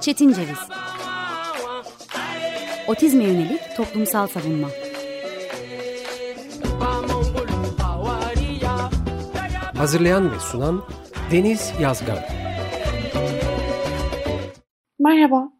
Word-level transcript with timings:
Çetin 0.00 0.32
Ceviz. 0.32 0.58
Otizme 2.88 3.24
yönelik 3.24 3.60
toplumsal 3.76 4.26
savunma. 4.26 4.68
Hazırlayan 9.76 10.32
ve 10.32 10.38
sunan 10.38 10.82
Deniz 11.32 11.72
Yazgan. 11.80 12.18
Merhaba, 14.98 15.52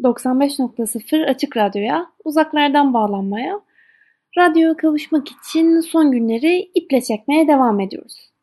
95.0 0.00 1.26
Açık 1.26 1.56
Radyo'ya, 1.56 2.06
uzaklardan 2.24 2.94
bağlanmaya, 2.94 3.60
radyoya 4.38 4.76
kavuşmak 4.76 5.28
için 5.28 5.80
son 5.80 6.12
günleri 6.12 6.70
iple 6.74 7.00
çekmeye 7.00 7.48
devam 7.48 7.80
ediyoruz. 7.80 8.35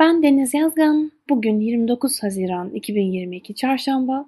Ben 0.00 0.22
Deniz 0.22 0.54
Yazgan, 0.54 1.12
bugün 1.28 1.60
29 1.60 2.22
Haziran 2.22 2.70
2022 2.70 3.54
Çarşamba, 3.54 4.26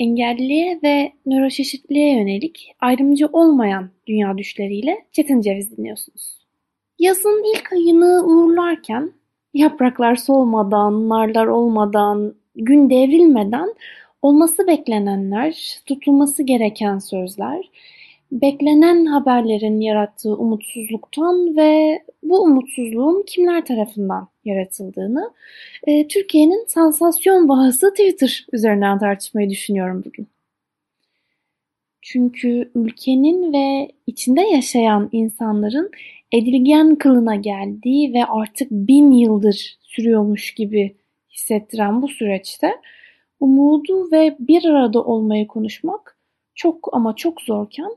engelliliğe 0.00 0.80
ve 0.82 1.12
nöroşeşitliğe 1.26 2.18
yönelik 2.18 2.72
ayrımcı 2.80 3.26
olmayan 3.26 3.90
dünya 4.06 4.38
düşleriyle 4.38 4.98
Çetin 5.12 5.40
Ceviz 5.40 5.76
dinliyorsunuz. 5.76 6.38
Yazın 6.98 7.54
ilk 7.54 7.72
ayını 7.72 8.24
uğurlarken, 8.26 9.12
yapraklar 9.54 10.16
solmadan, 10.16 11.08
narlar 11.08 11.46
olmadan, 11.46 12.34
gün 12.54 12.90
devrilmeden 12.90 13.74
olması 14.22 14.66
beklenenler, 14.66 15.80
tutulması 15.86 16.42
gereken 16.42 16.98
sözler, 16.98 17.70
beklenen 18.32 19.04
haberlerin 19.04 19.80
yarattığı 19.80 20.36
umutsuzluktan 20.36 21.56
ve 21.56 22.02
bu 22.22 22.42
umutsuzluğun 22.42 23.24
kimler 23.26 23.64
tarafından 23.64 24.28
yaratıldığını 24.44 25.30
e, 25.86 26.08
Türkiye'nin 26.08 26.64
sansasyon 26.68 27.48
bahası 27.48 27.90
Twitter 27.90 28.46
üzerinden 28.52 28.98
tartışmayı 28.98 29.50
düşünüyorum 29.50 30.02
bugün. 30.06 30.28
Çünkü 32.02 32.70
ülkenin 32.74 33.52
ve 33.52 33.92
içinde 34.06 34.40
yaşayan 34.40 35.08
insanların 35.12 35.90
edilgen 36.32 36.96
kılına 36.96 37.34
geldiği 37.34 38.14
ve 38.14 38.24
artık 38.24 38.70
bin 38.70 39.10
yıldır 39.10 39.78
sürüyormuş 39.82 40.54
gibi 40.54 40.96
hissettiren 41.30 42.02
bu 42.02 42.08
süreçte 42.08 42.72
umudu 43.40 44.12
ve 44.12 44.36
bir 44.40 44.64
arada 44.64 45.04
olmayı 45.04 45.46
konuşmak 45.46 46.18
çok 46.54 46.88
ama 46.92 47.16
çok 47.16 47.40
zorken 47.40 47.90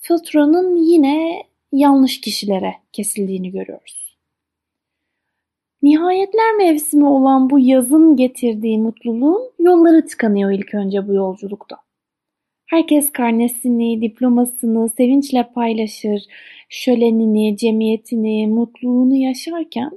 faturanın 0.00 0.76
yine 0.76 1.42
yanlış 1.72 2.20
kişilere 2.20 2.74
kesildiğini 2.92 3.50
görüyoruz. 3.50 4.16
Nihayetler 5.82 6.56
mevsimi 6.56 7.06
olan 7.06 7.50
bu 7.50 7.58
yazın 7.58 8.16
getirdiği 8.16 8.78
mutluluğun 8.78 9.50
yolları 9.58 10.06
tıkanıyor 10.06 10.50
ilk 10.50 10.74
önce 10.74 11.08
bu 11.08 11.14
yolculukta. 11.14 11.76
Herkes 12.66 13.12
karnesini, 13.12 14.02
diplomasını 14.02 14.88
sevinçle 14.88 15.48
paylaşır, 15.54 16.22
şölenini, 16.68 17.56
cemiyetini, 17.56 18.46
mutluluğunu 18.46 19.14
yaşarken 19.14 19.90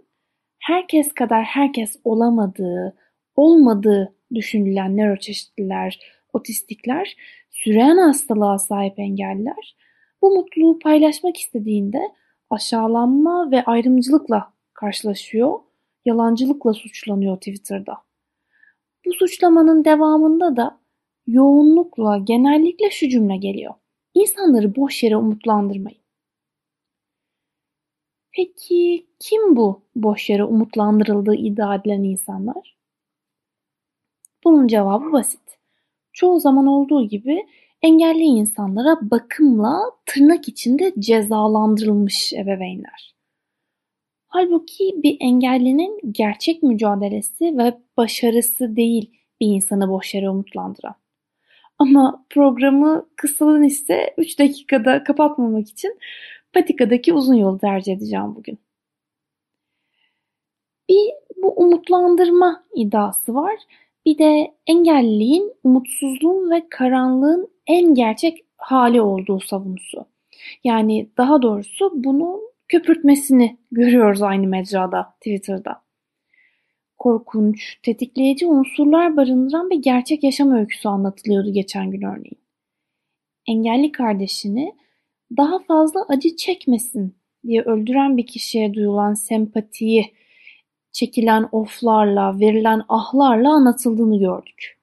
herkes 0.60 1.14
kadar 1.14 1.44
herkes 1.44 1.96
olamadığı, 2.04 2.96
olmadığı 3.36 4.16
düşünülen 4.34 4.98
nöroçeşitliler, 4.98 6.00
otistikler, 6.34 7.16
süren 7.50 7.98
hastalığa 7.98 8.58
sahip 8.58 9.00
engelliler 9.00 9.76
bu 10.24 10.36
mutluluğu 10.36 10.80
paylaşmak 10.80 11.38
istediğinde 11.38 12.12
aşağılanma 12.50 13.52
ve 13.52 13.64
ayrımcılıkla 13.64 14.54
karşılaşıyor, 14.74 15.60
yalancılıkla 16.06 16.74
suçlanıyor 16.74 17.38
Twitter'da. 17.38 17.98
Bu 19.06 19.14
suçlamanın 19.14 19.86
devamında 19.86 20.58
da 20.58 20.80
yoğunlukla 21.28 22.18
genellikle 22.18 22.90
şu 22.90 23.10
cümle 23.10 23.38
geliyor. 23.38 23.74
İnsanları 24.14 24.76
boş 24.76 25.04
yere 25.04 25.18
umutlandırmayın. 25.18 26.04
Peki 28.32 29.08
kim 29.20 29.56
bu 29.56 29.82
boş 29.96 30.30
yere 30.30 30.44
umutlandırıldığı 30.44 31.36
iddia 31.36 31.76
edilen 31.76 32.04
insanlar? 32.04 32.78
Bunun 34.44 34.68
cevabı 34.68 35.12
basit. 35.12 35.60
Çoğu 36.14 36.40
zaman 36.40 36.68
olduğu 36.68 37.08
gibi 37.08 37.48
engelli 37.84 38.24
insanlara 38.24 38.98
bakımla 39.02 39.82
tırnak 40.06 40.48
içinde 40.48 40.94
cezalandırılmış 41.00 42.34
ebeveynler. 42.34 43.16
Halbuki 44.28 44.94
bir 45.04 45.18
engellinin 45.20 46.00
gerçek 46.12 46.64
mücadelesi 46.64 47.58
ve 47.58 47.78
başarısı 47.98 48.76
değil 48.76 49.12
bir 49.42 49.48
insanı 49.48 49.90
boş 49.90 50.14
yere 50.14 50.30
umutlandıran. 50.30 50.96
Ama 51.80 52.26
programı 52.30 53.10
kısalın 53.16 53.64
ise 53.64 54.14
3 54.18 54.40
dakikada 54.40 55.04
kapatmamak 55.04 55.70
için 55.70 56.00
patikadaki 56.54 57.14
uzun 57.14 57.34
yolu 57.34 57.60
tercih 57.60 57.94
edeceğim 57.94 58.36
bugün. 58.36 58.60
Bir 60.90 61.12
bu 61.38 61.54
umutlandırma 61.58 62.64
iddiası 62.76 63.34
var. 63.34 63.56
Bir 64.06 64.18
de 64.18 64.54
engelliliğin, 64.68 65.54
umutsuzluğun 65.64 66.52
ve 66.52 66.70
karanlığın 66.70 67.53
en 67.68 67.94
gerçek 67.94 68.46
hali 68.58 69.02
olduğu 69.02 69.40
savunusu. 69.40 70.06
Yani 70.64 71.10
daha 71.18 71.42
doğrusu 71.42 71.92
bunun 71.94 72.42
köpürtmesini 72.68 73.58
görüyoruz 73.72 74.22
aynı 74.22 74.48
mecrada, 74.48 75.16
Twitter'da. 75.20 75.84
Korkunç, 76.98 77.80
tetikleyici 77.84 78.48
unsurlar 78.48 79.18
barındıran 79.18 79.70
bir 79.70 79.82
gerçek 79.82 80.24
yaşam 80.24 80.52
öyküsü 80.52 80.88
anlatılıyordu 80.88 81.54
geçen 81.54 81.92
gün 81.92 82.02
örneğin. 82.02 82.44
Engelli 83.48 83.92
kardeşini 83.92 84.76
daha 85.38 85.60
fazla 85.60 86.06
acı 86.10 86.36
çekmesin 86.36 87.16
diye 87.48 87.62
öldüren 87.62 88.18
bir 88.18 88.28
kişiye 88.28 88.74
duyulan 88.74 89.14
sempatiyi 89.14 90.14
çekilen 90.92 91.50
oflarla, 91.52 92.40
verilen 92.40 92.82
ahlarla 92.90 93.50
anlatıldığını 93.50 94.20
gördük. 94.20 94.83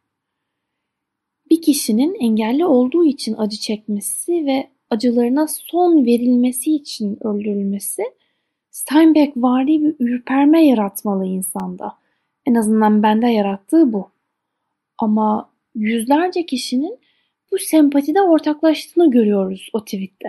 Bir 1.51 1.63
kişinin 1.63 2.15
engelli 2.15 2.67
olduğu 2.67 3.05
için 3.05 3.35
acı 3.39 3.57
çekmesi 3.57 4.47
ve 4.47 4.71
acılarına 4.91 5.47
son 5.49 6.07
verilmesi 6.07 6.75
için 6.75 7.27
öldürülmesi 7.27 8.03
Steinbeck 8.71 9.37
vari 9.37 9.83
bir 9.83 9.95
ürperme 9.99 10.67
yaratmalı 10.67 11.27
insanda. 11.27 11.99
En 12.47 12.55
azından 12.55 13.03
bende 13.03 13.27
yarattığı 13.27 13.93
bu. 13.93 14.11
Ama 14.99 15.51
yüzlerce 15.75 16.47
kişinin 16.47 16.99
bu 17.53 17.59
sempatide 17.59 18.23
ortaklaştığını 18.23 19.11
görüyoruz 19.11 19.71
o 19.73 19.85
tweette. 19.85 20.29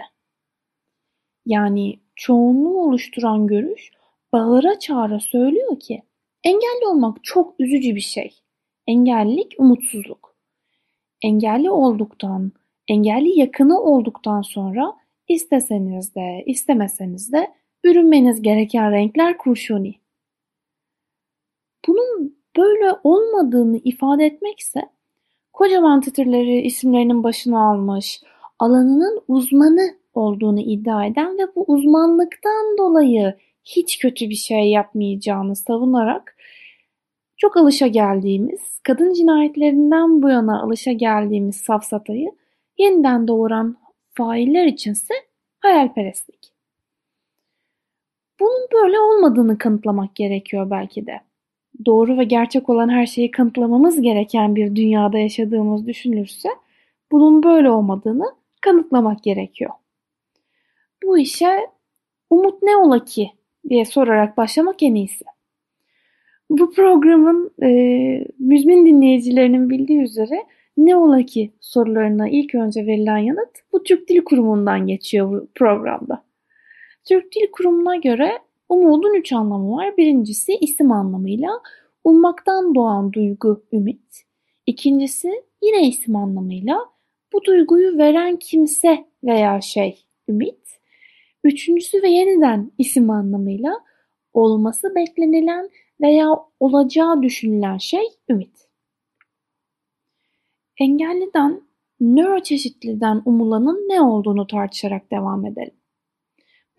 Yani 1.46 2.00
çoğunluğu 2.16 2.82
oluşturan 2.82 3.48
görüş 3.48 3.92
bağıra 4.34 4.80
çağıra 4.80 5.20
söylüyor 5.20 5.80
ki 5.80 6.04
engelli 6.44 6.88
olmak 6.88 7.24
çok 7.24 7.56
üzücü 7.60 7.96
bir 7.96 8.02
şey. 8.02 8.36
Engellilik 8.88 9.54
umutsuzluk. 9.58 10.31
Engelli 11.22 11.72
olduktan, 11.72 12.52
engelli 12.88 13.40
yakını 13.40 13.82
olduktan 13.82 14.42
sonra 14.42 14.94
isteseniz 15.28 16.16
de 16.16 16.44
istemeseniz 16.46 17.34
de 17.34 17.52
bürünmeniz 17.84 18.42
gereken 18.42 18.92
renkler 18.92 19.38
kurşuni. 19.38 19.96
Bunun 21.88 22.38
böyle 22.58 22.96
olmadığını 23.04 23.78
ifade 23.78 24.26
etmekse 24.26 24.82
kocaman 25.54 26.02
titirleri 26.02 26.62
isimlerinin 26.62 27.24
başına 27.24 27.70
almış, 27.70 28.22
alanının 28.60 29.22
uzmanı 29.28 29.96
olduğunu 30.14 30.60
iddia 30.60 31.06
eden 31.06 31.38
ve 31.38 31.56
bu 31.56 31.66
uzmanlıktan 31.68 32.78
dolayı 32.78 33.36
hiç 33.64 34.00
kötü 34.00 34.30
bir 34.30 34.36
şey 34.36 34.70
yapmayacağını 34.70 35.56
savunarak 35.56 36.38
çok 37.42 37.58
alışa 37.58 37.88
geldiğimiz, 37.88 38.80
kadın 38.84 39.14
cinayetlerinden 39.14 40.22
bu 40.22 40.30
yana 40.30 40.62
alışa 40.62 40.92
geldiğimiz 40.92 41.56
safsatayı 41.56 42.32
yeniden 42.78 43.28
doğuran 43.28 43.78
failler 44.14 44.66
içinse 44.66 45.14
hayalperestlik. 45.60 46.54
Bunun 48.40 48.68
böyle 48.74 49.00
olmadığını 49.00 49.58
kanıtlamak 49.58 50.16
gerekiyor 50.16 50.70
belki 50.70 51.06
de. 51.06 51.22
Doğru 51.86 52.18
ve 52.18 52.24
gerçek 52.24 52.70
olan 52.70 52.90
her 52.90 53.06
şeyi 53.06 53.32
kanıtlamamız 53.32 54.02
gereken 54.02 54.56
bir 54.56 54.76
dünyada 54.76 55.18
yaşadığımız 55.18 55.88
düşünülürse 55.88 56.50
bunun 57.12 57.44
böyle 57.44 57.70
olmadığını 57.70 58.36
kanıtlamak 58.62 59.24
gerekiyor. 59.24 59.72
Bu 61.04 61.18
işe 61.18 61.70
umut 62.30 62.64
ne 62.64 62.78
ola 62.78 63.06
ki 63.06 63.32
diye 63.70 63.86
sorarak 63.86 64.38
başlamak 64.38 64.84
en 64.84 64.96
iyisi. 64.96 65.26
Bu 66.52 66.72
programın 66.72 67.52
e, 67.64 67.70
müzmin 68.40 68.86
dinleyicilerinin 68.86 69.70
bildiği 69.70 70.02
üzere 70.02 70.46
ne 70.78 70.96
ola 70.96 71.24
ki 71.24 71.52
sorularına 71.60 72.30
ilk 72.30 72.56
önce 72.56 72.86
verilen 72.88 73.18
yanıt 73.18 73.50
bu 73.74 73.84
Türk 73.84 74.10
Dil 74.10 74.24
Kurumu'ndan 74.24 74.88
geçiyor 74.88 75.32
bu 75.32 75.48
programda. 75.56 76.24
Türk 77.08 77.36
Dil 77.36 77.52
Kurumu'na 77.52 77.96
göre 77.96 78.32
umudun 78.70 79.16
üç 79.16 79.34
anlamı 79.34 79.76
var. 79.76 79.98
Birincisi 79.98 80.54
isim 80.62 80.92
anlamıyla 80.92 81.50
ummaktan 82.04 82.76
doğan 82.76 83.14
duygu 83.14 83.64
ümit. 83.74 84.24
İkincisi 84.66 85.44
yine 85.62 85.88
isim 85.88 86.16
anlamıyla 86.16 86.80
bu 87.34 87.44
duyguyu 87.44 87.98
veren 87.98 88.36
kimse 88.36 89.06
veya 89.24 89.62
şey 89.62 90.06
ümit. 90.30 90.80
Üçüncüsü 91.44 92.04
ve 92.04 92.10
yeniden 92.10 92.72
isim 92.78 93.10
anlamıyla 93.10 93.74
olması 94.34 94.96
beklenilen 94.96 95.70
veya 96.02 96.28
olacağı 96.60 97.22
düşünülen 97.22 97.78
şey 97.78 98.04
ümit. 98.30 98.70
Engelliden, 100.80 101.62
nöroçeşitliden 102.00 103.22
umulanın 103.26 103.90
ne 103.90 104.02
olduğunu 104.02 104.48
tartışarak 104.48 105.12
devam 105.12 105.46
edelim. 105.46 105.74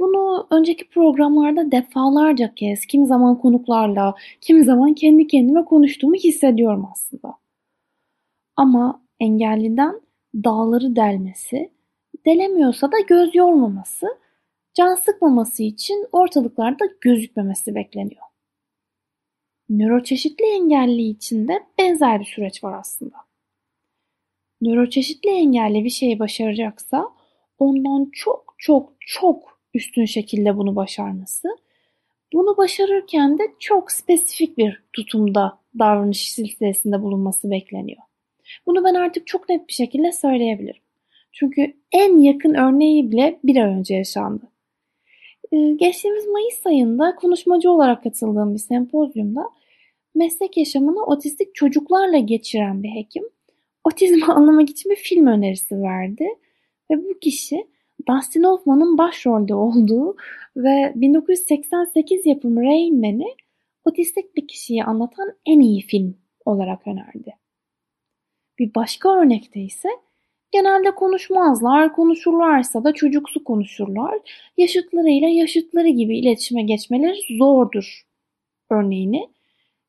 Bunu 0.01 0.47
önceki 0.51 0.89
programlarda 0.89 1.73
defalarca 1.73 2.55
kez, 2.55 2.87
kim 2.87 3.07
zaman 3.07 3.39
konuklarla, 3.39 4.15
kim 4.41 4.65
zaman 4.65 4.95
kendi 4.95 5.27
kendime 5.27 5.65
konuştuğumu 5.65 6.15
hissediyorum 6.15 6.89
aslında. 6.93 7.35
Ama 8.57 9.03
engelliden 9.21 10.01
dağları 10.35 10.97
delmesi, 10.97 11.73
delemiyorsa 12.27 12.93
da 12.93 13.01
göz 13.09 13.35
yormaması, 13.35 14.07
can 14.75 14.95
sıkmaması 14.95 15.63
için 15.63 16.07
ortalıklarda 16.13 16.85
gözükmemesi 17.01 17.75
bekleniyor. 17.75 18.32
Nöroçeşitli 19.73 20.45
engelli 20.45 21.03
için 21.03 21.49
de 21.49 21.63
benzer 21.79 22.21
bir 22.21 22.25
süreç 22.25 22.65
var 22.65 22.79
aslında. 22.79 23.17
Nöroçeşitli 24.61 25.31
engelli 25.31 25.85
bir 25.85 25.91
şeyi 25.91 26.19
başaracaksa 26.19 27.09
ondan 27.59 28.11
çok 28.13 28.55
çok 28.59 28.93
çok 29.01 29.61
üstün 29.75 30.05
şekilde 30.05 30.57
bunu 30.57 30.77
başarması, 30.77 31.49
bunu 32.33 32.57
başarırken 32.57 33.39
de 33.39 33.43
çok 33.59 33.93
spesifik 33.93 34.59
bir 34.59 34.83
tutumda 34.93 35.59
davranış 35.79 36.33
silsilesinde 36.33 37.03
bulunması 37.03 37.51
bekleniyor. 37.51 38.03
Bunu 38.67 38.85
ben 38.85 38.95
artık 38.95 39.27
çok 39.27 39.49
net 39.49 39.69
bir 39.69 39.73
şekilde 39.73 40.13
söyleyebilirim. 40.13 40.83
Çünkü 41.33 41.75
en 41.93 42.19
yakın 42.19 42.55
örneği 42.55 43.11
bile 43.11 43.39
bir 43.45 43.57
ay 43.57 43.71
önce 43.79 43.95
yaşandı. 43.95 44.49
Ee, 45.53 45.57
geçtiğimiz 45.57 46.27
Mayıs 46.27 46.67
ayında 46.67 47.15
konuşmacı 47.17 47.71
olarak 47.71 48.03
katıldığım 48.03 48.55
bir 48.55 48.59
sempozyumda 48.59 49.51
meslek 50.15 50.57
yaşamını 50.57 51.05
otistik 51.05 51.55
çocuklarla 51.55 52.19
geçiren 52.19 52.83
bir 52.83 52.89
hekim 52.89 53.25
otizmi 53.85 54.25
anlamak 54.33 54.71
için 54.71 54.91
bir 54.91 54.97
film 54.97 55.27
önerisi 55.27 55.83
verdi. 55.83 56.29
Ve 56.91 57.05
bu 57.05 57.19
kişi 57.19 57.67
Dustin 58.09 58.45
Hoffman'ın 58.45 58.99
başrolde 58.99 59.55
olduğu 59.55 60.17
ve 60.57 60.93
1988 60.97 62.27
yapımı 62.27 62.63
Rain 62.63 63.01
Man'i 63.01 63.35
otistik 63.85 64.37
bir 64.37 64.47
kişiyi 64.49 64.85
anlatan 64.85 65.33
en 65.47 65.61
iyi 65.61 65.83
film 65.83 66.17
olarak 66.45 66.87
önerdi. 66.87 67.37
Bir 68.59 68.75
başka 68.75 69.21
örnekte 69.21 69.61
ise 69.61 69.89
genelde 70.51 70.91
konuşmazlar, 70.91 71.93
konuşurlarsa 71.93 72.85
da 72.85 72.95
çocuksu 72.95 73.45
konuşurlar. 73.45 74.19
Yaşıtlarıyla 74.57 75.29
yaşıtları 75.29 75.89
gibi 75.89 76.19
iletişime 76.19 76.63
geçmeleri 76.63 77.37
zordur 77.39 78.03
örneğini 78.71 79.29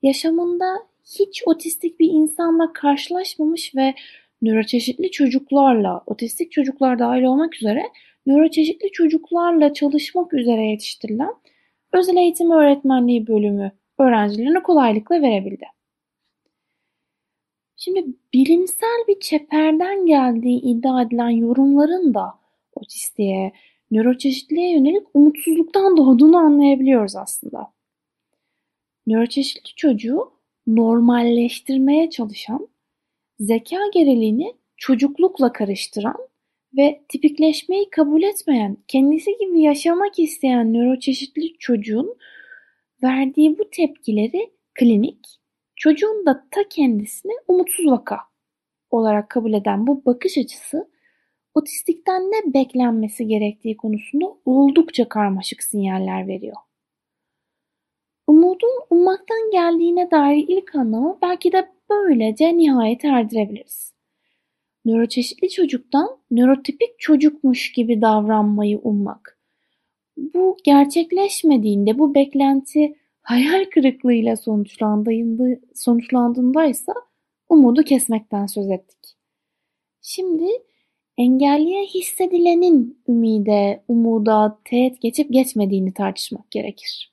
yaşamında 0.03 0.79
hiç 1.19 1.43
otistik 1.45 1.99
bir 1.99 2.09
insanla 2.09 2.73
karşılaşmamış 2.73 3.75
ve 3.75 3.93
nöroçeşitli 4.41 5.11
çocuklarla, 5.11 6.03
otistik 6.05 6.51
çocuklar 6.51 6.99
dahil 6.99 7.23
olmak 7.23 7.55
üzere 7.55 7.83
nöroçeşitli 8.25 8.91
çocuklarla 8.91 9.73
çalışmak 9.73 10.33
üzere 10.33 10.61
yetiştirilen 10.61 11.33
özel 11.93 12.17
eğitim 12.17 12.51
öğretmenliği 12.51 13.27
bölümü 13.27 13.71
öğrencilerine 13.99 14.63
kolaylıkla 14.63 15.21
verebildi. 15.21 15.65
Şimdi 17.77 18.05
bilimsel 18.33 19.03
bir 19.07 19.19
çeperden 19.19 20.05
geldiği 20.05 20.61
iddia 20.61 21.01
edilen 21.01 21.29
yorumların 21.29 22.13
da 22.13 22.33
otistiğe, 22.75 23.51
nöroçeşitliğe 23.91 24.73
yönelik 24.73 25.07
umutsuzluktan 25.13 25.97
doğduğunu 25.97 26.37
anlayabiliyoruz 26.37 27.15
aslında. 27.15 27.73
Nöroçeşitli 29.07 29.75
çocuğu 29.75 30.31
normalleştirmeye 30.67 32.09
çalışan, 32.09 32.67
zeka 33.39 33.79
geriliğini 33.93 34.53
çocuklukla 34.77 35.53
karıştıran 35.53 36.17
ve 36.77 37.03
tipikleşmeyi 37.09 37.89
kabul 37.89 38.23
etmeyen, 38.23 38.77
kendisi 38.87 39.37
gibi 39.39 39.61
yaşamak 39.61 40.19
isteyen 40.19 40.73
nöroçeşitli 40.73 41.57
çocuğun 41.59 42.17
verdiği 43.03 43.59
bu 43.59 43.69
tepkileri 43.69 44.51
klinik, 44.73 45.27
çocuğun 45.75 46.25
da 46.25 46.47
ta 46.51 46.61
kendisini 46.69 47.33
umutsuz 47.47 47.87
vaka 47.87 48.17
olarak 48.89 49.29
kabul 49.29 49.53
eden 49.53 49.87
bu 49.87 50.05
bakış 50.05 50.37
açısı 50.37 50.89
otistikten 51.53 52.21
ne 52.21 52.53
beklenmesi 52.53 53.27
gerektiği 53.27 53.77
konusunda 53.77 54.25
oldukça 54.45 55.09
karmaşık 55.09 55.63
sinyaller 55.63 56.27
veriyor. 56.27 56.55
Umudun 58.33 58.79
ummaktan 58.89 59.51
geldiğine 59.51 60.11
dair 60.11 60.45
ilk 60.47 60.75
anlamı 60.75 61.17
belki 61.21 61.51
de 61.51 61.69
böylece 61.89 62.57
nihayete 62.57 63.07
erdirebiliriz. 63.07 63.93
Nöroçeşitli 64.85 65.49
çocuktan 65.49 66.17
nörotipik 66.31 66.99
çocukmuş 66.99 67.71
gibi 67.71 68.01
davranmayı 68.01 68.79
ummak. 68.79 69.39
Bu 70.17 70.57
gerçekleşmediğinde 70.63 71.99
bu 71.99 72.15
beklenti 72.15 72.95
hayal 73.21 73.65
kırıklığıyla 73.65 74.35
sonuçlandığında, 74.35 75.59
sonuçlandığında 75.75 76.65
ise 76.65 76.91
umudu 77.49 77.83
kesmekten 77.83 78.45
söz 78.45 78.69
ettik. 78.69 79.17
Şimdi 80.01 80.47
engelliye 81.17 81.85
hissedilenin 81.85 83.03
ümide, 83.07 83.83
umuda 83.87 84.59
teğet 84.65 85.01
geçip 85.01 85.33
geçmediğini 85.33 85.93
tartışmak 85.93 86.51
gerekir. 86.51 87.12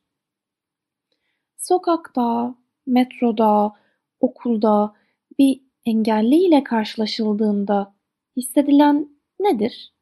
Sokakta, 1.61 2.55
metroda, 2.87 3.73
okulda 4.21 4.95
bir 5.39 5.61
engelliyle 5.87 6.65
karşılaşıldığında 6.65 7.95
hissedilen 8.37 9.09
nedir? 9.41 9.93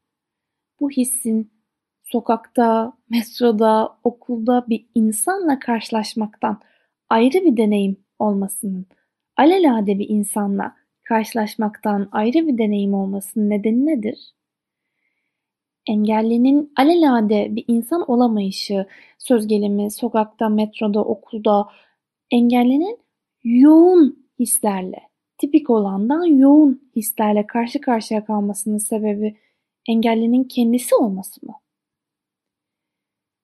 Bu 0.79 0.89
hissin 0.89 1.51
sokakta, 2.03 2.93
metroda, 3.09 3.97
okulda 4.03 4.65
bir 4.69 4.85
insanla 4.95 5.59
karşılaşmaktan 5.59 6.61
ayrı 7.09 7.45
bir 7.45 7.57
deneyim 7.57 7.97
olmasının, 8.19 8.85
alelade 9.37 9.99
bir 9.99 10.09
insanla 10.09 10.75
karşılaşmaktan 11.03 12.09
ayrı 12.11 12.47
bir 12.47 12.57
deneyim 12.57 12.93
olmasının 12.93 13.49
nedeni 13.49 13.85
nedir? 13.85 14.33
Engellinin 15.87 16.73
alelade 16.75 17.47
bir 17.55 17.65
insan 17.67 18.11
olamayışı, 18.11 18.85
söz 19.17 19.47
gelimi 19.47 19.91
sokakta, 19.91 20.49
metroda, 20.49 21.05
okulda 21.05 21.67
engellinin 22.31 22.99
yoğun 23.43 24.27
hislerle, 24.39 25.09
tipik 25.37 25.69
olandan 25.69 26.25
yoğun 26.25 26.89
hislerle 26.95 27.47
karşı 27.47 27.81
karşıya 27.81 28.25
kalmasının 28.25 28.77
sebebi 28.77 29.37
engellinin 29.87 30.43
kendisi 30.43 30.95
olması 30.95 31.45
mı? 31.45 31.53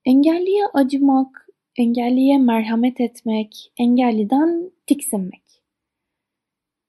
Engelliye 0.06 0.68
acımak, 0.74 1.48
engelliye 1.78 2.38
merhamet 2.38 3.02
etmek, 3.02 3.72
engelliden 3.78 4.72
tiksinmek. 4.88 5.64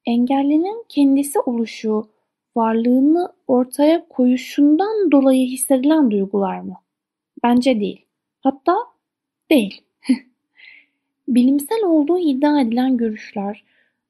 Engellinin 0.07 0.85
kendisi 0.89 1.41
oluşu, 1.41 2.11
varlığını 2.57 3.33
ortaya 3.47 4.09
koyuşundan 4.09 5.13
dolayı 5.13 5.47
hissedilen 5.47 6.11
duygular 6.11 6.61
mı? 6.61 6.77
Bence 7.43 7.81
değil. 7.81 8.05
Hatta 8.41 8.77
değil. 9.51 9.81
Bilimsel 11.29 11.85
olduğu 11.85 12.19
iddia 12.19 12.61
edilen 12.61 12.97
görüşler, 12.97 13.65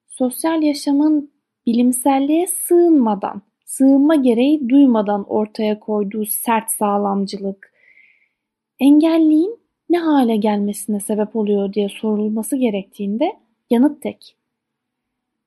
sosyal 0.07 0.63
yaşamın 0.63 1.31
bilimselliğe 1.67 2.47
sığınmadan, 2.47 3.43
sığınma 3.65 4.15
gereği 4.15 4.69
duymadan 4.69 5.25
ortaya 5.29 5.81
koyduğu 5.81 6.27
sert 6.27 6.71
sağlamcılık, 6.71 7.73
engelliğin 8.81 9.59
ne 9.91 9.99
hale 9.99 10.37
gelmesine 10.37 11.01
sebep 11.01 11.37
oluyor 11.37 11.73
diye 11.73 11.89
sorulması 11.89 12.57
gerektiğinde 12.57 13.33
yanıt 13.71 14.03
tek. 14.03 14.37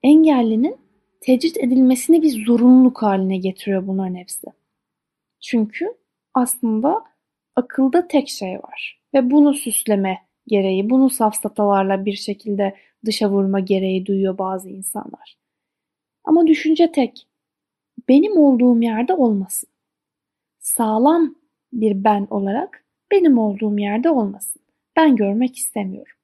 Engellinin 0.04 0.78
tecrit 1.22 1.58
edilmesini 1.58 2.22
bir 2.22 2.46
zorunluluk 2.46 3.02
haline 3.02 3.38
getiriyor 3.38 3.88
bunların 3.88 4.16
hepsi. 4.16 4.48
Çünkü 5.42 5.94
aslında 6.34 7.04
akılda 7.56 8.08
tek 8.08 8.30
şey 8.30 8.56
var 8.56 9.02
ve 9.14 9.32
bunu 9.32 9.54
süsleme 9.54 10.18
gereği, 10.48 10.90
bunu 10.90 11.10
safsatalarla 11.10 12.06
bir 12.06 12.14
şekilde 12.14 12.76
dışa 13.06 13.32
vurma 13.32 13.60
gereği 13.60 14.06
duyuyor 14.06 14.38
bazı 14.38 14.70
insanlar. 14.70 15.38
Ama 16.24 16.48
düşünce 16.48 16.92
tek. 16.92 17.28
Benim 18.10 18.38
olduğum 18.38 18.82
yerde 18.82 19.14
olmasın. 19.14 19.70
Sağlam 20.60 21.36
bir 21.74 22.04
ben 22.04 22.28
olarak 22.30 22.86
benim 23.12 23.38
olduğum 23.38 23.80
yerde 23.80 24.10
olmasın. 24.10 24.62
Ben 24.96 25.16
görmek 25.16 25.58
istemiyorum. 25.58 26.16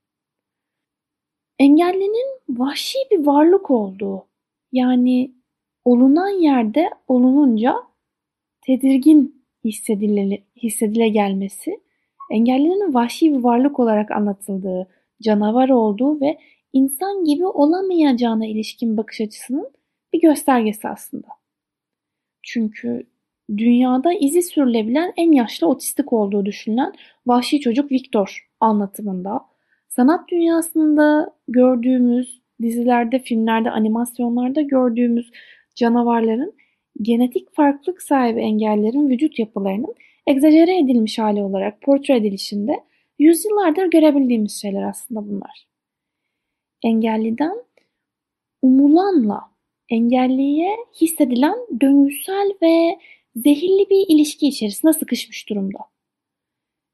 Engellinin 1.60 2.40
vahşi 2.50 2.98
bir 3.12 3.26
varlık 3.26 3.72
olduğu, 3.72 4.28
yani 4.76 5.32
olunan 5.86 6.42
yerde 6.42 6.90
olununca 7.08 7.76
tedirgin 8.62 9.46
hissedile, 9.64 10.44
hissedile 10.56 11.10
gelmesi, 11.10 11.80
engellinin 12.32 12.94
vahşi 12.94 13.34
bir 13.34 13.44
varlık 13.44 13.80
olarak 13.80 14.12
anlatıldığı, 14.12 14.88
canavar 15.22 15.70
olduğu 15.70 16.22
ve 16.22 16.38
insan 16.74 17.24
gibi 17.26 17.46
olamayacağına 17.46 18.46
ilişkin 18.46 18.98
bakış 18.98 19.22
açısının 19.22 19.70
bir 20.14 20.22
göstergesi 20.22 20.88
aslında. 20.88 21.28
Çünkü 22.44 23.08
dünyada 23.58 24.14
izi 24.14 24.42
sürülebilen 24.42 25.14
en 25.18 25.32
yaşlı 25.32 25.68
otistik 25.68 26.14
olduğu 26.14 26.46
düşünülen 26.46 26.94
vahşi 27.26 27.60
çocuk 27.60 27.92
Victor 27.92 28.50
anlatımında, 28.60 29.42
sanat 29.88 30.30
dünyasında 30.30 31.36
gördüğümüz, 31.48 32.42
dizilerde, 32.62 33.20
filmlerde, 33.20 33.72
animasyonlarda 33.72 34.62
gördüğümüz 34.62 35.32
canavarların 35.76 36.54
genetik 37.02 37.56
farklılık 37.56 38.02
sahibi 38.02 38.40
engellerin 38.40 39.10
vücut 39.10 39.40
yapılarının 39.40 39.96
egzajere 40.28 40.78
edilmiş 40.80 41.20
hali 41.20 41.44
olarak 41.44 41.82
portre 41.82 42.16
edilişinde 42.16 42.80
yüzyıllardır 43.20 43.86
görebildiğimiz 43.86 44.62
şeyler 44.62 44.84
aslında 44.84 45.30
bunlar. 45.30 45.68
Engelliden 46.84 47.56
umulanla 48.62 49.42
engelliye 49.90 50.78
hissedilen 51.02 51.56
döngüsel 51.82 52.52
ve 52.62 53.00
zehirli 53.36 53.90
bir 53.90 54.16
ilişki 54.16 54.48
içerisinde 54.48 54.94
sıkışmış 54.94 55.50
durumda. 55.50 55.80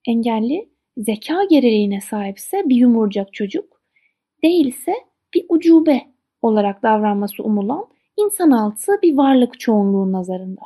Engelli 0.08 0.70
zeka 0.98 1.44
geriliğine 1.50 2.02
sahipse 2.02 2.70
bir 2.70 2.76
yumurcak 2.76 3.34
çocuk, 3.34 3.82
değilse 4.44 4.94
bir 5.34 5.46
ucube 5.50 6.02
olarak 6.42 6.84
davranması 6.84 7.44
umulan 7.44 7.88
insanaltı 8.18 8.92
bir 9.02 9.18
varlık 9.18 9.60
çoğunluğun 9.60 10.12
nazarında. 10.12 10.62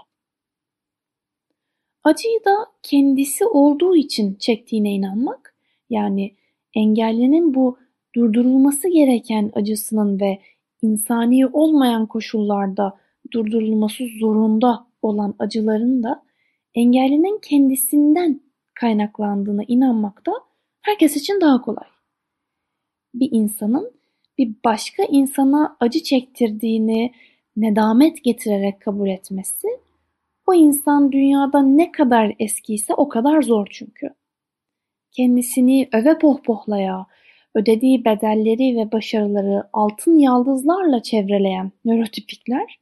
Acıyı 2.04 2.40
da 2.46 2.66
kendisi 2.84 3.46
olduğu 3.46 3.96
için 3.96 4.36
çektiğine 4.36 4.94
inanmak, 4.94 5.56
yani 5.90 6.36
engellinin 6.76 7.54
bu 7.54 7.78
durdurulması 8.16 8.88
gereken 8.88 9.52
acısının 9.54 10.20
ve 10.20 10.42
insani 10.82 11.48
olmayan 11.48 12.06
koşullarda 12.06 12.98
durdurulması 13.34 14.04
zorunda 14.20 14.88
olan 15.02 15.36
acıların 15.40 16.04
da 16.04 16.24
engellinin 16.76 17.40
kendisinden 17.40 18.42
kaynaklandığına 18.80 19.64
inanmak 19.68 20.26
da 20.26 20.32
herkes 20.82 21.16
için 21.16 21.42
daha 21.42 21.62
kolay. 21.62 21.88
Bir 23.14 23.30
insanın 23.32 23.92
bir 24.38 24.56
başka 24.66 25.04
insana 25.04 25.78
acı 25.80 26.04
çektirdiğini 26.04 27.12
nedamet 27.58 28.24
getirerek 28.24 28.82
kabul 28.82 29.10
etmesi, 29.10 29.68
o 30.48 30.54
insan 30.54 31.12
dünyada 31.12 31.62
ne 31.62 31.92
kadar 31.92 32.36
eskiyse 32.40 32.94
o 32.94 33.10
kadar 33.10 33.42
zor 33.42 33.68
çünkü. 33.72 34.10
Kendisini 35.12 35.90
öve 35.94 36.18
pohpohlaya, 36.18 37.06
ödediği 37.56 38.06
bedelleri 38.06 38.78
ve 38.78 38.92
başarıları 38.92 39.64
altın 39.74 40.20
yaldızlarla 40.20 41.04
çevreleyen 41.04 41.72
nörotipikler 41.86 42.80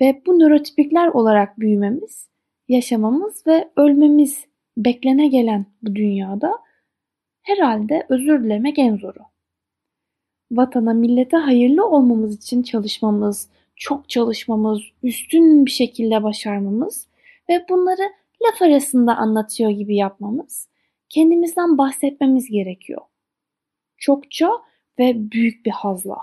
ve 0.00 0.22
bu 0.26 0.38
nörotipikler 0.38 1.08
olarak 1.08 1.60
büyümemiz, 1.60 2.28
yaşamamız 2.68 3.46
ve 3.46 3.68
ölmemiz 3.76 4.44
beklene 4.76 5.28
gelen 5.28 5.66
bu 5.82 5.94
dünyada 5.94 6.58
herhalde 7.42 8.06
özür 8.08 8.44
dilemek 8.44 8.78
en 8.78 8.96
zoru. 8.96 9.20
Vatana, 10.52 10.92
millete 10.92 11.36
hayırlı 11.36 11.86
olmamız 11.86 12.36
için 12.36 12.62
çalışmamız, 12.62 13.48
çok 13.76 14.08
çalışmamız, 14.08 14.80
üstün 15.02 15.66
bir 15.66 15.70
şekilde 15.70 16.22
başarmamız 16.22 17.08
ve 17.48 17.66
bunları 17.68 18.12
laf 18.42 18.62
arasında 18.62 19.16
anlatıyor 19.16 19.70
gibi 19.70 19.96
yapmamız, 19.96 20.68
kendimizden 21.08 21.78
bahsetmemiz 21.78 22.50
gerekiyor. 22.50 23.00
Çokça 23.96 24.50
ve 24.98 25.30
büyük 25.30 25.66
bir 25.66 25.70
hazla. 25.70 26.16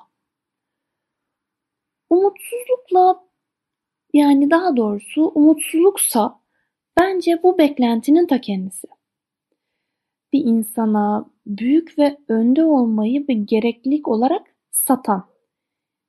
Umutsuzlukla 2.09 3.27
yani 4.13 4.51
daha 4.51 4.77
doğrusu 4.77 5.31
umutsuzluksa 5.35 6.39
bence 6.97 7.43
bu 7.43 7.57
beklentinin 7.57 8.27
ta 8.27 8.41
kendisi. 8.41 8.87
Bir 10.33 10.45
insana 10.45 11.25
büyük 11.47 11.99
ve 11.99 12.17
önde 12.27 12.63
olmayı 12.63 13.27
bir 13.27 13.35
gereklilik 13.35 14.07
olarak 14.07 14.55
satan, 14.71 15.25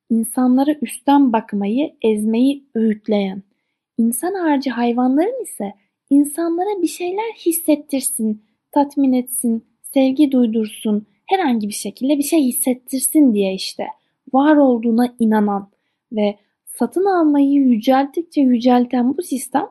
insanlara 0.09 0.71
üstten 0.81 1.33
bakmayı, 1.33 1.95
ezmeyi 2.01 2.65
öğütleyen, 2.75 3.43
insan 3.97 4.33
harici 4.33 4.69
hayvanların 4.69 5.43
ise 5.43 5.73
insanlara 6.09 6.81
bir 6.81 6.87
şeyler 6.87 7.33
hissettirsin, 7.45 8.43
tatmin 8.71 9.13
etsin, 9.13 9.65
sevgi 9.93 10.31
duydursun, 10.31 11.05
herhangi 11.25 11.67
bir 11.67 11.73
şekilde 11.73 12.17
bir 12.17 12.23
şey 12.23 12.43
hissettirsin 12.43 13.33
diye 13.33 13.53
işte 13.53 13.87
var 14.33 14.55
olduğuna 14.55 15.15
inanan 15.19 15.69
ve 16.11 16.35
satın 16.65 17.05
almayı 17.05 17.51
yücelttikçe 17.51 18.41
yücelten 18.41 19.17
bu 19.17 19.21
sistem 19.21 19.67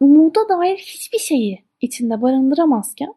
umuda 0.00 0.48
dair 0.48 0.76
hiçbir 0.76 1.18
şeyi 1.18 1.64
içinde 1.80 2.22
barındıramazken 2.22 3.14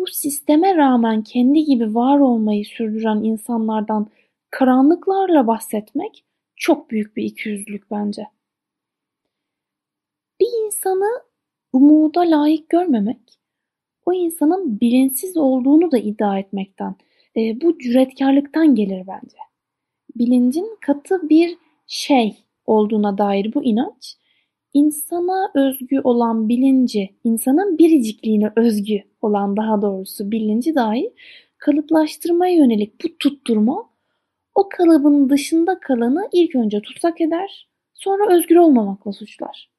bu 0.00 0.06
sisteme 0.06 0.76
rağmen 0.76 1.22
kendi 1.22 1.64
gibi 1.64 1.94
var 1.94 2.18
olmayı 2.18 2.64
sürdüren 2.64 3.16
insanlardan 3.24 4.10
karanlıklarla 4.50 5.46
bahsetmek 5.46 6.24
çok 6.56 6.90
büyük 6.90 7.16
bir 7.16 7.24
ikiyüzlülük 7.24 7.90
bence. 7.90 8.26
Bir 10.40 10.66
insanı 10.66 11.22
umuda 11.72 12.20
layık 12.20 12.68
görmemek, 12.68 13.40
o 14.06 14.12
insanın 14.12 14.80
bilinçsiz 14.80 15.36
olduğunu 15.36 15.92
da 15.92 15.98
iddia 15.98 16.38
etmekten, 16.38 16.94
e, 17.36 17.60
bu 17.60 17.78
cüretkarlıktan 17.78 18.74
gelir 18.74 19.06
bence. 19.06 19.36
Bilincin 20.16 20.76
katı 20.80 21.28
bir 21.28 21.58
şey 21.86 22.44
olduğuna 22.66 23.18
dair 23.18 23.54
bu 23.54 23.64
inanç, 23.64 24.16
insana 24.74 25.50
özgü 25.54 26.00
olan 26.04 26.48
bilinci, 26.48 27.10
insanın 27.24 27.78
biricikliğine 27.78 28.52
özgü 28.56 29.02
olan 29.22 29.56
daha 29.56 29.82
doğrusu 29.82 30.30
bilinci 30.30 30.74
dahi 30.74 31.14
kalıplaştırmaya 31.58 32.54
yönelik 32.54 33.04
bu 33.04 33.18
tutturma 33.18 33.90
o 34.54 34.68
kalıbın 34.68 35.30
dışında 35.30 35.80
kalanı 35.80 36.28
ilk 36.32 36.54
önce 36.54 36.80
tutsak 36.80 37.20
eder, 37.20 37.68
sonra 37.94 38.34
özgür 38.34 38.56
olmamakla 38.56 39.12
suçlar. 39.12 39.70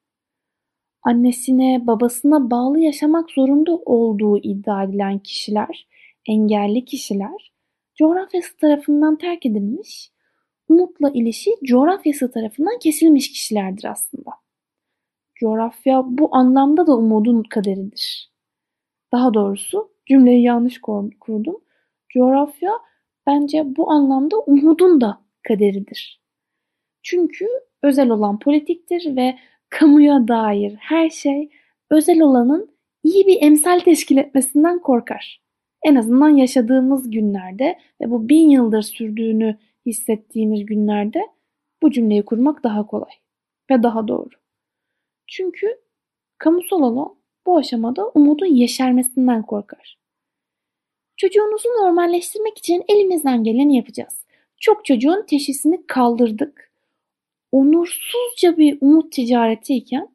Annesine, 1.02 1.86
babasına 1.86 2.50
bağlı 2.50 2.80
yaşamak 2.80 3.30
zorunda 3.30 3.76
olduğu 3.76 4.38
iddia 4.38 4.84
edilen 4.84 5.18
kişiler, 5.18 5.86
engelli 6.26 6.84
kişiler, 6.84 7.52
coğrafyası 7.94 8.56
tarafından 8.56 9.16
terk 9.16 9.46
edilmiş, 9.46 10.10
umutla 10.68 11.10
ilişi 11.14 11.50
coğrafyası 11.64 12.30
tarafından 12.30 12.78
kesilmiş 12.78 13.32
kişilerdir 13.32 13.84
aslında. 13.84 14.30
Coğrafya 15.42 16.02
bu 16.06 16.36
anlamda 16.36 16.86
da 16.86 16.96
umudun 16.96 17.42
kaderidir. 17.42 18.32
Daha 19.12 19.34
doğrusu 19.34 19.92
cümleyi 20.06 20.42
yanlış 20.42 20.80
kurdum. 21.20 21.56
Coğrafya 22.08 22.72
bence 23.26 23.76
bu 23.76 23.90
anlamda 23.90 24.38
umudun 24.38 25.00
da 25.00 25.20
kaderidir. 25.48 26.22
Çünkü 27.02 27.46
özel 27.82 28.10
olan 28.10 28.38
politiktir 28.38 29.16
ve 29.16 29.38
kamuya 29.68 30.28
dair 30.28 30.74
her 30.80 31.10
şey 31.10 31.50
özel 31.90 32.20
olanın 32.20 32.70
iyi 33.04 33.26
bir 33.26 33.42
emsal 33.42 33.80
teşkil 33.80 34.16
etmesinden 34.16 34.78
korkar. 34.78 35.42
En 35.82 35.94
azından 35.94 36.28
yaşadığımız 36.28 37.10
günlerde 37.10 37.78
ve 38.00 38.10
bu 38.10 38.28
bin 38.28 38.50
yıldır 38.50 38.82
sürdüğünü 38.82 39.58
hissettiğimiz 39.86 40.66
günlerde 40.66 41.20
bu 41.82 41.90
cümleyi 41.90 42.24
kurmak 42.24 42.64
daha 42.64 42.86
kolay 42.86 43.12
ve 43.70 43.82
daha 43.82 44.08
doğru. 44.08 44.41
Çünkü 45.26 45.80
kamusal 46.38 46.82
alan 46.82 47.16
bu 47.46 47.56
aşamada 47.56 48.08
umudun 48.08 48.46
yeşermesinden 48.46 49.42
korkar. 49.42 49.98
Çocuğunuzu 51.16 51.68
normalleştirmek 51.68 52.58
için 52.58 52.84
elimizden 52.88 53.44
geleni 53.44 53.76
yapacağız. 53.76 54.24
Çok 54.60 54.84
çocuğun 54.84 55.26
teşhisini 55.26 55.86
kaldırdık. 55.86 56.72
Onursuzca 57.52 58.56
bir 58.56 58.78
umut 58.80 59.12
ticaretiyken 59.12 60.08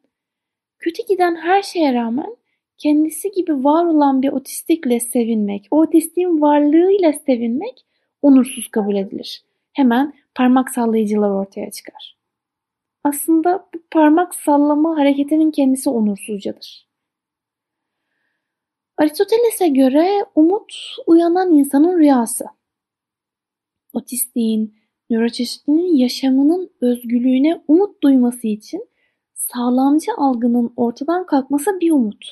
kötü 0.78 1.02
giden 1.08 1.36
her 1.36 1.62
şeye 1.62 1.94
rağmen 1.94 2.36
kendisi 2.78 3.30
gibi 3.30 3.64
var 3.64 3.84
olan 3.84 4.22
bir 4.22 4.28
otistikle 4.28 5.00
sevinmek, 5.00 5.68
o 5.70 5.80
otistiğin 5.80 6.40
varlığıyla 6.40 7.12
sevinmek 7.12 7.86
onursuz 8.22 8.68
kabul 8.68 8.96
edilir. 8.96 9.42
Hemen 9.72 10.14
parmak 10.34 10.70
sallayıcılar 10.70 11.30
ortaya 11.30 11.70
çıkar. 11.70 12.17
Aslında 13.04 13.68
bu 13.74 13.78
parmak 13.90 14.34
sallama 14.34 14.98
hareketinin 14.98 15.50
kendisi 15.50 15.90
onursuzcadır. 15.90 16.88
Aristoteles'e 18.96 19.68
göre 19.68 20.24
umut 20.34 20.72
uyanan 21.06 21.52
insanın 21.52 21.98
rüyası. 21.98 22.44
Otistiğin, 23.92 24.74
nöroçeşitliliğin 25.10 25.96
yaşamının 25.96 26.70
özgürlüğüne 26.80 27.62
umut 27.68 28.02
duyması 28.02 28.46
için 28.46 28.88
sağlamcı 29.34 30.10
algının 30.16 30.72
ortadan 30.76 31.26
kalkması 31.26 31.80
bir 31.80 31.90
umut. 31.90 32.24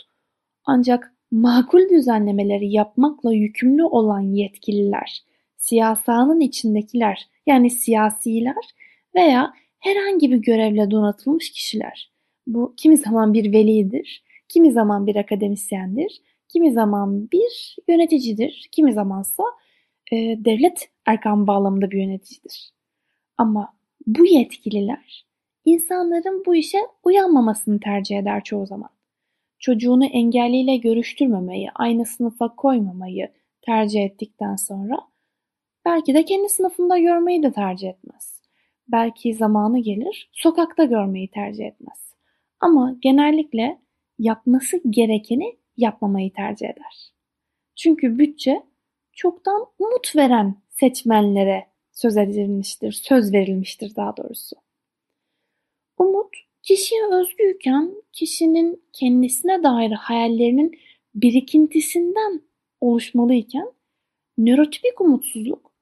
Ancak 0.65 1.15
makul 1.31 1.89
düzenlemeleri 1.89 2.73
yapmakla 2.73 3.33
yükümlü 3.33 3.85
olan 3.85 4.21
yetkililer, 4.21 5.25
siyasanın 5.57 6.41
içindekiler 6.41 7.29
yani 7.47 7.71
siyasiler 7.71 8.65
veya 9.15 9.53
herhangi 9.81 10.31
bir 10.31 10.37
görevle 10.37 10.91
donatılmış 10.91 11.53
kişiler. 11.53 12.13
Bu 12.47 12.75
kimi 12.77 12.97
zaman 12.97 13.35
bir 13.35 13.53
velidir, 13.53 14.25
kimi 14.49 14.73
zaman 14.73 15.07
bir 15.07 15.17
akademisyendir, 15.17 16.23
kimi 16.49 16.73
zaman 16.73 17.31
bir 17.31 17.77
yöneticidir, 17.89 18.69
kimi 18.73 18.93
zamansa 18.93 19.43
e, 20.13 20.17
devlet 20.17 20.91
erkan 21.07 21.47
bağlamında 21.47 21.91
bir 21.91 21.99
yöneticidir. 22.03 22.71
Ama 23.39 23.77
bu 24.07 24.27
yetkililer 24.27 25.27
insanların 25.65 26.43
bu 26.47 26.55
işe 26.55 26.79
uyanmamasını 27.05 27.81
tercih 27.81 28.19
eder 28.19 28.45
çoğu 28.45 28.67
zaman. 28.67 28.91
Çocuğunu 29.59 30.05
engelliyle 30.07 30.77
görüştürmemeyi, 30.77 31.71
aynı 31.75 32.07
sınıfa 32.07 32.57
koymamayı 32.57 33.29
tercih 33.63 34.05
ettikten 34.05 34.57
sonra 34.57 34.99
belki 35.85 36.15
de 36.15 36.25
kendi 36.25 36.49
sınıfında 36.49 36.99
görmeyi 36.99 37.43
de 37.43 37.53
tercih 37.53 37.89
etmez. 37.89 38.36
Belki 38.89 39.35
zamanı 39.35 39.79
gelir 39.79 40.31
sokakta 40.33 40.85
görmeyi 40.85 41.31
tercih 41.31 41.67
etmez. 41.67 42.15
Ama 42.61 42.97
genellikle 43.01 43.79
yapması 44.19 44.81
gerekeni 44.91 45.57
yapmamayı 45.77 46.33
tercih 46.33 46.67
eder. 46.67 47.13
Çünkü 47.77 48.19
bütçe 48.19 48.63
çoktan 49.13 49.67
umut 49.79 50.17
veren 50.17 50.63
seçmenlere 50.69 51.67
söz 51.93 52.17
edilmiştir, 52.17 52.93
söz 52.93 53.33
verilmiştir 53.33 53.97
daha 53.97 54.17
doğrusu. 54.17 54.57
Umut, 55.99 56.37
kişiye 56.63 57.07
özgüyken 57.13 58.03
kişinin 58.13 58.83
kendisine 58.93 59.63
dair 59.63 59.91
hayallerinin 59.91 60.79
birikintisinden 61.15 62.43
oluşmalıyken, 62.81 63.73
nörotipik 64.39 65.01
umutsuzluk, 65.01 65.73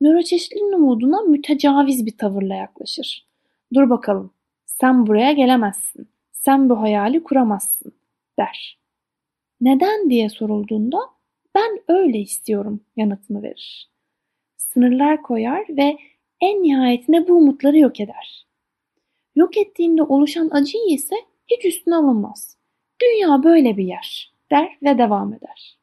nöroçeşitliliğin 0.00 0.72
umuduna 0.72 1.22
mütecaviz 1.22 2.06
bir 2.06 2.18
tavırla 2.18 2.54
yaklaşır. 2.54 3.26
Dur 3.74 3.90
bakalım, 3.90 4.34
sen 4.66 5.06
buraya 5.06 5.32
gelemezsin, 5.32 6.08
sen 6.32 6.68
bu 6.68 6.80
hayali 6.80 7.22
kuramazsın, 7.22 7.92
der. 8.38 8.78
Neden 9.60 10.10
diye 10.10 10.28
sorulduğunda 10.28 10.98
ben 11.54 11.80
öyle 11.88 12.18
istiyorum 12.18 12.80
yanıtını 12.96 13.42
verir. 13.42 13.90
Sınırlar 14.56 15.22
koyar 15.22 15.64
ve 15.68 15.98
en 16.40 16.62
nihayetinde 16.62 17.28
bu 17.28 17.36
umutları 17.36 17.78
yok 17.78 18.00
eder. 18.00 18.46
Yok 19.34 19.56
ettiğinde 19.56 20.02
oluşan 20.02 20.48
acıyı 20.52 20.94
ise 20.94 21.16
hiç 21.46 21.64
üstüne 21.64 21.94
alınmaz. 21.94 22.56
Dünya 23.02 23.42
böyle 23.42 23.76
bir 23.76 23.84
yer 23.84 24.34
der 24.50 24.78
ve 24.82 24.98
devam 24.98 25.34
eder. 25.34 25.78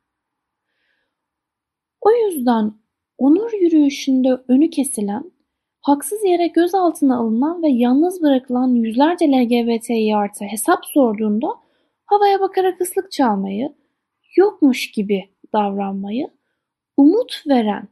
O 2.02 2.12
yüzden 2.12 2.74
onur 3.18 3.52
yürüyüşünde 3.62 4.30
önü 4.48 4.70
kesilen, 4.70 5.32
haksız 5.82 6.24
yere 6.26 6.48
gözaltına 6.48 7.18
alınan 7.18 7.64
ve 7.64 7.70
yalnız 7.70 8.22
bırakılan 8.22 8.76
yüzlerce 8.76 9.26
LGBTİ 9.26 10.16
artı 10.16 10.46
hesap 10.46 10.86
sorduğunda 10.86 11.48
havaya 12.06 12.40
bakarak 12.40 12.82
ıslık 12.82 13.12
çalmayı, 13.12 13.76
yokmuş 14.36 14.92
gibi 14.92 15.30
davranmayı, 15.54 16.30
umut 16.98 17.44
veren, 17.48 17.88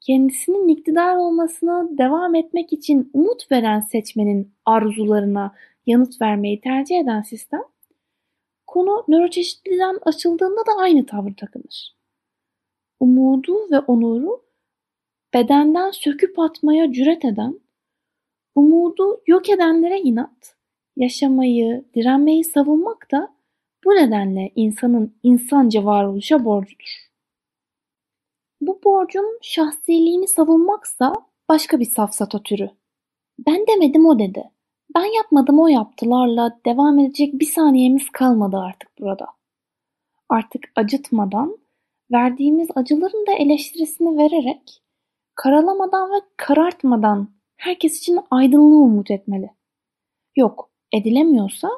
kendisinin 0.00 0.68
iktidar 0.68 1.16
olmasına 1.16 1.98
devam 1.98 2.34
etmek 2.34 2.72
için 2.72 3.10
umut 3.12 3.52
veren 3.52 3.80
seçmenin 3.80 4.54
arzularına 4.64 5.54
yanıt 5.86 6.20
vermeyi 6.20 6.60
tercih 6.60 6.98
eden 6.98 7.22
sistem, 7.22 7.62
konu 8.66 9.04
nöroçeşitliliğden 9.08 9.98
açıldığında 10.02 10.60
da 10.60 10.72
aynı 10.78 11.06
tavır 11.06 11.34
takınır. 11.34 11.98
Umudu 13.00 13.70
ve 13.70 13.78
onuru 13.78 14.47
bedenden 15.34 15.90
söküp 15.90 16.38
atmaya 16.38 16.92
cüret 16.92 17.24
eden, 17.24 17.60
umudu 18.54 19.22
yok 19.26 19.50
edenlere 19.50 20.00
inat, 20.00 20.56
yaşamayı, 20.96 21.84
direnmeyi 21.94 22.44
savunmak 22.44 23.10
da 23.12 23.34
bu 23.84 23.90
nedenle 23.90 24.52
insanın 24.56 25.16
insanca 25.22 25.84
varoluşa 25.84 26.44
borcudur. 26.44 27.08
Bu 28.60 28.80
borcun 28.84 29.38
şahsiliğini 29.42 30.28
savunmaksa 30.28 31.12
başka 31.48 31.80
bir 31.80 31.84
safsata 31.84 32.42
türü. 32.42 32.70
Ben 33.46 33.66
demedim 33.66 34.06
o 34.06 34.18
dedi. 34.18 34.50
Ben 34.94 35.16
yapmadım 35.16 35.60
o 35.60 35.68
yaptılarla 35.68 36.60
devam 36.66 36.98
edecek 36.98 37.34
bir 37.34 37.46
saniyemiz 37.46 38.10
kalmadı 38.10 38.56
artık 38.56 38.90
burada. 39.00 39.26
Artık 40.28 40.72
acıtmadan, 40.76 41.58
verdiğimiz 42.12 42.68
acıların 42.74 43.26
da 43.26 43.32
eleştirisini 43.32 44.18
vererek, 44.18 44.82
karalamadan 45.38 46.10
ve 46.10 46.20
karartmadan 46.36 47.30
herkes 47.56 47.98
için 47.98 48.18
aydınlığı 48.30 48.78
umut 48.78 49.10
etmeli. 49.10 49.50
Yok, 50.36 50.70
edilemiyorsa 50.92 51.68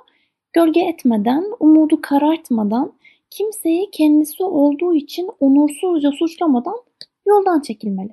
Gölge 0.53 0.81
etmeden, 0.81 1.45
umudu 1.61 2.01
karartmadan, 2.03 2.93
kimseyi 3.31 3.91
kendisi 3.91 4.45
olduğu 4.45 4.95
için 4.95 5.31
onursuzca 5.41 6.13
suçlamadan 6.13 6.77
yoldan 7.27 7.61
çekilmeli. 7.61 8.13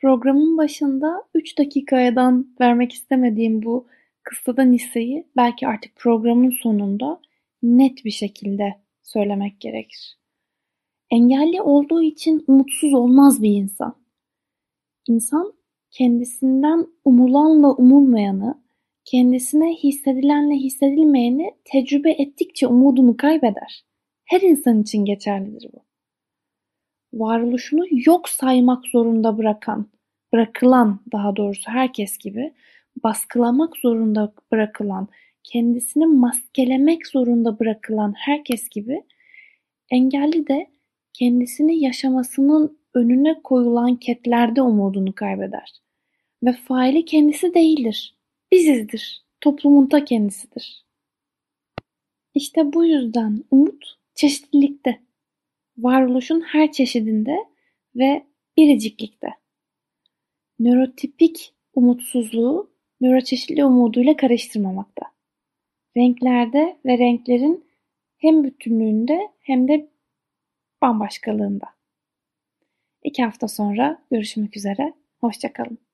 Programın 0.00 0.58
başında 0.58 1.24
3 1.34 1.58
dakikadan 1.58 2.54
vermek 2.60 2.92
istemediğim 2.92 3.62
bu 3.62 3.86
kıssadan 4.22 4.72
hisseyi 4.72 5.26
belki 5.36 5.68
artık 5.68 5.96
programın 5.96 6.50
sonunda 6.50 7.20
net 7.62 8.04
bir 8.04 8.10
şekilde 8.10 8.74
söylemek 9.02 9.60
gerekir. 9.60 10.17
Engelli 11.10 11.62
olduğu 11.62 12.02
için 12.02 12.44
umutsuz 12.46 12.94
olmaz 12.94 13.42
bir 13.42 13.50
insan. 13.50 13.94
İnsan 15.08 15.52
kendisinden 15.90 16.86
umulanla 17.04 17.74
umulmayanı, 17.74 18.62
Kendisine 19.10 19.74
hissedilenle 19.74 20.54
hissedilmeyeni 20.54 21.54
tecrübe 21.64 22.10
ettikçe 22.10 22.66
umudunu 22.66 23.16
kaybeder. 23.16 23.84
Her 24.24 24.40
insan 24.40 24.82
için 24.82 25.04
geçerlidir 25.04 25.70
bu. 25.72 25.84
Varoluşunu 27.12 27.84
yok 27.90 28.28
saymak 28.28 28.86
zorunda 28.86 29.38
bırakan, 29.38 29.86
bırakılan 30.32 31.00
daha 31.12 31.36
doğrusu 31.36 31.70
herkes 31.70 32.18
gibi 32.18 32.54
baskılamak 33.04 33.76
zorunda 33.76 34.32
bırakılan, 34.52 35.08
kendisini 35.44 36.06
maskelemek 36.06 37.06
zorunda 37.06 37.58
bırakılan 37.58 38.14
herkes 38.16 38.68
gibi 38.68 39.02
engelli 39.90 40.46
de 40.46 40.66
kendisini 41.18 41.84
yaşamasının 41.84 42.78
önüne 42.94 43.42
koyulan 43.42 43.96
ketlerde 43.96 44.62
umudunu 44.62 45.14
kaybeder. 45.14 45.72
Ve 46.42 46.52
faili 46.52 47.04
kendisi 47.04 47.54
değildir 47.54 48.18
bizizdir, 48.52 49.22
toplumun 49.40 49.86
ta 49.86 50.04
kendisidir. 50.04 50.84
İşte 52.34 52.72
bu 52.72 52.84
yüzden 52.84 53.44
umut 53.50 53.84
çeşitlilikte, 54.14 55.00
varoluşun 55.78 56.40
her 56.40 56.72
çeşidinde 56.72 57.36
ve 57.96 58.26
biriciklikte. 58.56 59.28
Nörotipik 60.58 61.54
umutsuzluğu 61.74 62.70
nöroçeşitli 63.00 63.64
umuduyla 63.64 64.16
karıştırmamakta. 64.16 65.02
Renklerde 65.96 66.78
ve 66.84 66.98
renklerin 66.98 67.64
hem 68.16 68.44
bütünlüğünde 68.44 69.28
hem 69.40 69.68
de 69.68 69.88
bambaşkalığında. 70.82 71.66
İki 73.02 73.24
hafta 73.24 73.48
sonra 73.48 74.02
görüşmek 74.10 74.56
üzere. 74.56 74.92
Hoşçakalın. 75.20 75.87